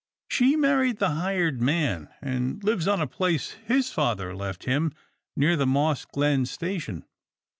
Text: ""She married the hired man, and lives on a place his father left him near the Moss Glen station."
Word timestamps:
""She 0.31 0.55
married 0.55 0.97
the 0.97 1.09
hired 1.11 1.61
man, 1.61 2.09
and 2.23 2.63
lives 2.63 2.87
on 2.87 2.99
a 3.01 3.05
place 3.05 3.51
his 3.51 3.91
father 3.91 4.35
left 4.35 4.63
him 4.63 4.93
near 5.35 5.55
the 5.55 5.67
Moss 5.67 6.05
Glen 6.05 6.47
station." 6.47 7.05